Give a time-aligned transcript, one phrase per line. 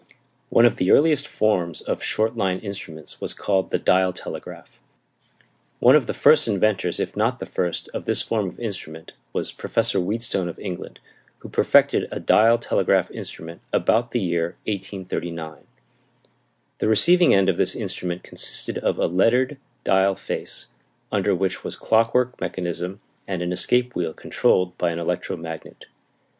[0.49, 4.79] One of the earliest forms of short line instruments was called the dial telegraph.
[5.77, 9.51] One of the first inventors, if not the first, of this form of instrument was
[9.51, 10.99] Professor Wheatstone of England,
[11.37, 15.65] who perfected a dial telegraph instrument about the year 1839.
[16.79, 20.69] The receiving end of this instrument consisted of a lettered dial face,
[21.11, 25.85] under which was clockwork mechanism and an escape wheel controlled by an electromagnet.